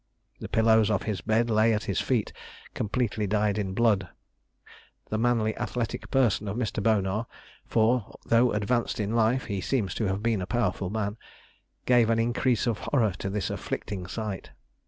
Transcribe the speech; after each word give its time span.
The 0.39 0.49
pillows 0.49 0.89
of 0.89 1.03
his 1.03 1.21
bed 1.21 1.51
lay 1.51 1.75
at 1.75 1.83
his 1.83 2.01
feet, 2.01 2.33
completely 2.73 3.27
dyed 3.27 3.59
in 3.59 3.75
blood. 3.75 4.09
The 5.11 5.19
manly 5.19 5.55
athletic 5.57 6.09
person 6.09 6.47
of 6.47 6.57
Mr. 6.57 6.81
Bonar 6.81 7.27
for, 7.67 8.15
though 8.25 8.51
advanced 8.51 8.99
in 8.99 9.13
life, 9.15 9.43
he 9.45 9.61
seems 9.61 9.93
to 10.01 10.05
have 10.05 10.23
been 10.23 10.41
a 10.41 10.47
powerful 10.47 10.89
man 10.89 11.17
gave 11.85 12.09
an 12.09 12.17
increase 12.17 12.65
of 12.65 12.79
horror 12.79 13.13
to 13.19 13.29
this 13.29 13.51
afflicting 13.51 14.07
sight. 14.07 14.49